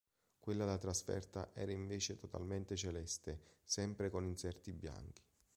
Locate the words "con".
4.09-4.25